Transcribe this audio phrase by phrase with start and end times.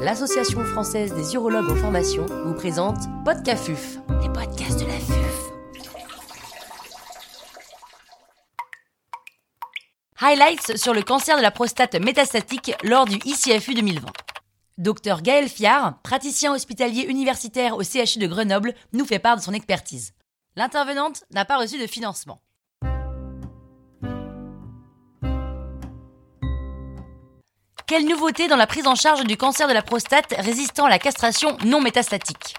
[0.00, 5.50] l'Association française des urologues en formation vous présente Podcafuf, les podcasts de la FUF.
[10.22, 14.08] Highlights sur le cancer de la prostate métastatique lors du ICFU 2020.
[14.78, 19.52] Docteur Gaël Fiard, praticien hospitalier universitaire au CHU de Grenoble, nous fait part de son
[19.52, 20.14] expertise.
[20.56, 22.40] L'intervenante n'a pas reçu de financement.
[27.90, 31.00] Quelle nouveauté dans la prise en charge du cancer de la prostate résistant à la
[31.00, 32.54] castration non métastatique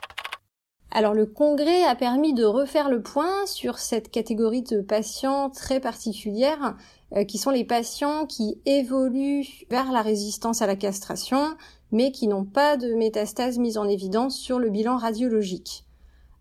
[0.94, 5.80] alors le congrès a permis de refaire le point sur cette catégorie de patients très
[5.80, 6.75] particulière
[7.16, 11.55] euh, qui sont les patients qui évoluent vers la résistance à la castration
[11.94, 15.86] mais qui n'ont pas de métastase mise en évidence sur le bilan radiologique.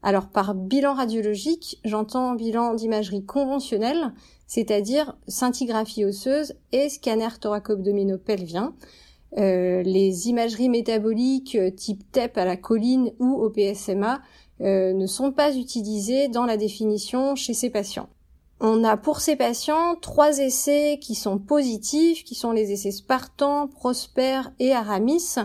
[0.03, 4.13] Alors par bilan radiologique, j'entends bilan d'imagerie conventionnelle,
[4.47, 8.75] c'est-à-dire scintigraphie osseuse et scanner thoraco-abdominopelvien.
[9.39, 14.21] Euh, les imageries métaboliques euh, type TEP à la colline ou au PSMA
[14.61, 18.09] euh, ne sont pas utilisées dans la définition chez ces patients.
[18.59, 23.69] On a pour ces patients trois essais qui sont positifs, qui sont les essais Spartan,
[23.69, 25.37] Prosper et Aramis,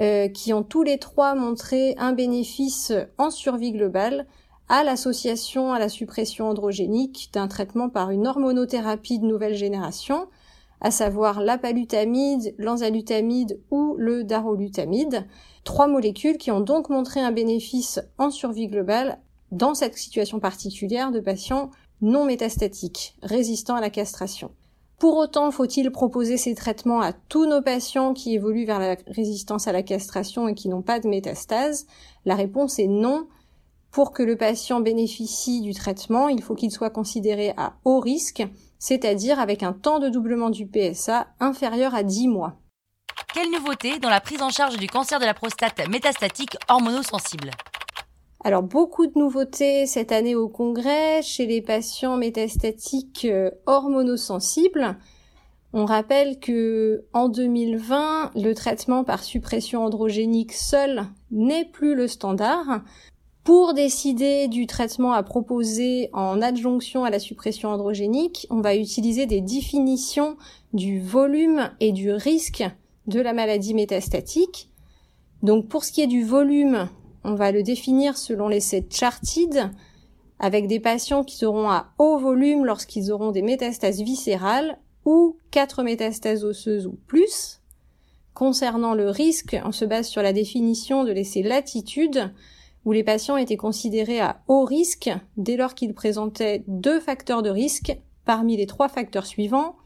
[0.00, 4.26] euh, qui ont tous les trois montré un bénéfice en survie globale
[4.68, 10.28] à l'association à la suppression androgénique d'un traitement par une hormonothérapie de nouvelle génération,
[10.80, 12.54] à savoir la palutamide,
[13.70, 15.26] ou le darolutamide,
[15.64, 19.20] trois molécules qui ont donc montré un bénéfice en survie globale
[19.50, 21.70] dans cette situation particulière de patients
[22.00, 24.50] non métastatiques, résistants à la castration.
[25.02, 29.66] Pour autant, faut-il proposer ces traitements à tous nos patients qui évoluent vers la résistance
[29.66, 31.88] à la castration et qui n'ont pas de métastase?
[32.24, 33.26] La réponse est non.
[33.90, 38.44] Pour que le patient bénéficie du traitement, il faut qu'il soit considéré à haut risque,
[38.78, 42.54] c'est-à-dire avec un temps de doublement du PSA inférieur à 10 mois.
[43.34, 47.50] Quelle nouveauté dans la prise en charge du cancer de la prostate métastatique hormonosensible?
[48.44, 54.96] Alors beaucoup de nouveautés cette année au congrès chez les patients métastatiques euh, hormonosensibles.
[55.72, 62.82] On rappelle que en 2020, le traitement par suppression androgénique seul n'est plus le standard.
[63.44, 69.26] Pour décider du traitement à proposer en adjonction à la suppression androgénique, on va utiliser
[69.26, 70.36] des définitions
[70.72, 72.64] du volume et du risque
[73.06, 74.68] de la maladie métastatique.
[75.42, 76.88] Donc pour ce qui est du volume,
[77.24, 79.70] on va le définir selon l'essai Charted,
[80.38, 85.82] avec des patients qui seront à haut volume lorsqu'ils auront des métastases viscérales ou quatre
[85.82, 87.60] métastases osseuses ou plus.
[88.34, 92.32] Concernant le risque, on se base sur la définition de l'essai Latitude,
[92.84, 97.50] où les patients étaient considérés à haut risque dès lors qu'ils présentaient deux facteurs de
[97.50, 99.76] risque parmi les trois facteurs suivants,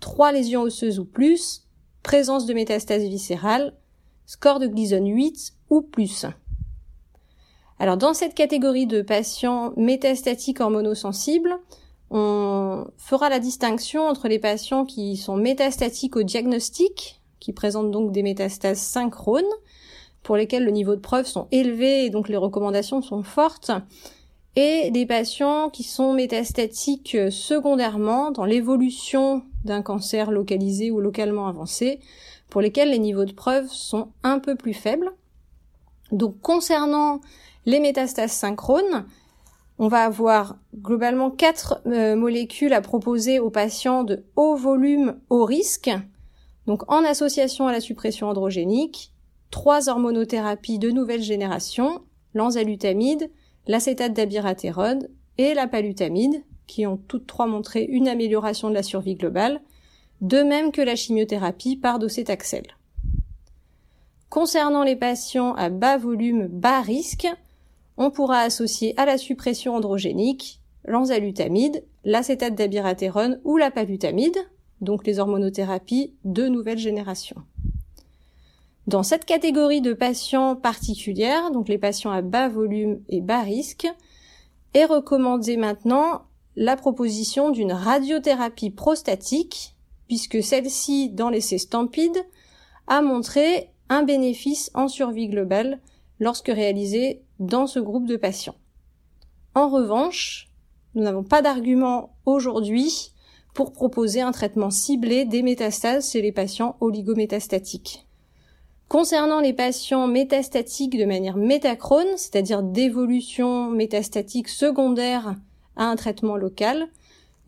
[0.00, 1.66] trois lésions osseuses ou plus,
[2.02, 3.74] présence de métastases viscérales,
[4.24, 6.26] score de Gleason 8 ou plus.
[7.78, 11.58] Alors dans cette catégorie de patients métastatiques hormonosensibles,
[12.10, 18.12] on fera la distinction entre les patients qui sont métastatiques au diagnostic, qui présentent donc
[18.12, 19.44] des métastases synchrones,
[20.22, 23.70] pour lesquels le niveau de preuve sont élevés et donc les recommandations sont fortes,
[24.56, 32.00] et des patients qui sont métastatiques secondairement dans l'évolution d'un cancer localisé ou localement avancé,
[32.48, 35.12] pour lesquels les niveaux de preuve sont un peu plus faibles.
[36.10, 37.20] Donc concernant
[37.66, 39.06] les métastases synchrones,
[39.78, 45.44] on va avoir globalement quatre euh, molécules à proposer aux patients de haut volume, haut
[45.44, 45.90] risque.
[46.66, 49.12] Donc en association à la suppression androgénique,
[49.50, 52.02] trois hormonothérapies de nouvelle génération,
[52.34, 53.30] l'enzalutamide,
[53.66, 59.14] l'acétate d'abiraterone et la palutamide, qui ont toutes trois montré une amélioration de la survie
[59.14, 59.60] globale,
[60.20, 62.64] de même que la chimiothérapie par docétaxel.
[64.30, 67.28] Concernant les patients à bas volume, bas risque,
[67.96, 74.38] on pourra associer à la suppression androgénique l'enzalutamide, l'acétate d'abiraterone ou la palutamide,
[74.80, 77.36] donc les hormonothérapies de nouvelle génération.
[78.86, 83.88] Dans cette catégorie de patients particulières, donc les patients à bas volume et bas risque,
[84.74, 86.22] est recommandée maintenant
[86.54, 89.74] la proposition d'une radiothérapie prostatique,
[90.06, 92.16] puisque celle-ci, dans l'essai Stampede,
[92.86, 95.80] a montré un bénéfice en survie globale
[96.20, 98.56] lorsque réalisée dans ce groupe de patients.
[99.54, 100.48] En revanche,
[100.94, 103.12] nous n'avons pas d'argument aujourd'hui
[103.54, 108.06] pour proposer un traitement ciblé des métastases chez les patients oligométastatiques.
[108.88, 115.34] Concernant les patients métastatiques de manière métachrone, c'est-à-dire d'évolution métastatique secondaire
[115.74, 116.88] à un traitement local,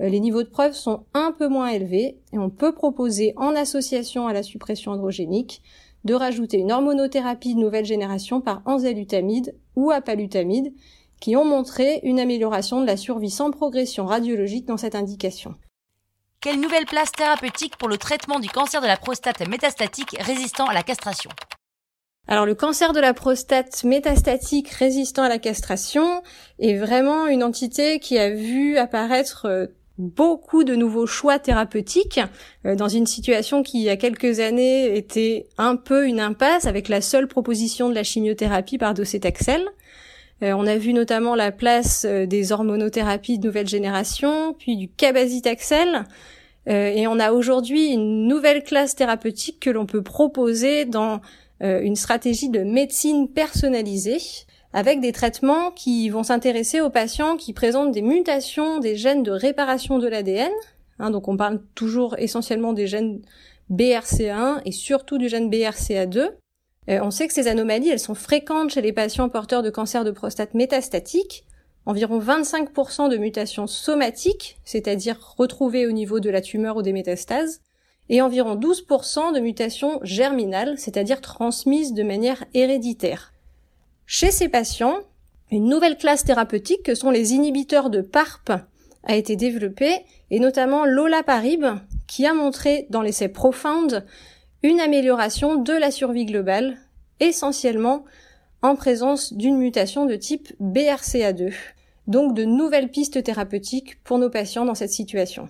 [0.00, 3.55] euh, les niveaux de preuve sont un peu moins élevés et on peut proposer en
[3.55, 5.62] association à la suppression androgénique
[6.04, 10.72] de rajouter une hormonothérapie de nouvelle génération par enzalutamide ou apalutamide,
[11.20, 15.54] qui ont montré une amélioration de la survie sans progression radiologique dans cette indication.
[16.40, 20.74] Quelle nouvelle place thérapeutique pour le traitement du cancer de la prostate métastatique résistant à
[20.74, 21.30] la castration?
[22.28, 26.22] Alors le cancer de la prostate métastatique résistant à la castration
[26.58, 29.66] est vraiment une entité qui a vu apparaître euh,
[29.98, 32.20] beaucoup de nouveaux choix thérapeutiques
[32.64, 36.66] euh, dans une situation qui il y a quelques années était un peu une impasse
[36.66, 39.62] avec la seule proposition de la chimiothérapie par docétaxel.
[40.42, 46.04] Euh, on a vu notamment la place des hormonothérapies de nouvelle génération, puis du cabazitaxel,
[46.70, 51.22] et on a aujourd'hui une nouvelle classe thérapeutique que l'on peut proposer dans
[51.62, 54.18] euh, une stratégie de médecine personnalisée
[54.72, 59.30] avec des traitements qui vont s'intéresser aux patients qui présentent des mutations des gènes de
[59.30, 60.52] réparation de l'ADN.
[60.98, 63.22] Hein, donc on parle toujours essentiellement des gènes
[63.70, 66.30] BRCA1 et surtout du gène BRCA2.
[66.90, 70.04] Euh, on sait que ces anomalies, elles sont fréquentes chez les patients porteurs de cancer
[70.04, 71.44] de prostate métastatique.
[71.86, 77.62] Environ 25% de mutations somatiques, c'est-à-dire retrouvées au niveau de la tumeur ou des métastases,
[78.10, 83.32] et environ 12% de mutations germinales, c'est-à-dire transmises de manière héréditaire.
[84.10, 85.00] Chez ces patients,
[85.50, 88.50] une nouvelle classe thérapeutique que sont les inhibiteurs de PARP
[89.05, 89.99] a été développée,
[90.31, 91.66] et notamment l'olaparib,
[92.06, 94.06] qui a montré dans l'essai Profound
[94.62, 96.78] une amélioration de la survie globale,
[97.20, 98.06] essentiellement
[98.62, 101.52] en présence d'une mutation de type BRCA2.
[102.06, 105.49] Donc de nouvelles pistes thérapeutiques pour nos patients dans cette situation.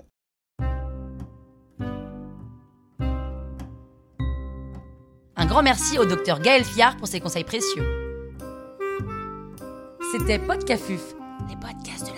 [5.37, 8.08] Un grand merci au docteur Gaël Fiard pour ses conseils précieux.
[10.11, 11.15] C'était Podcafuf,
[11.51, 12.11] les podcasts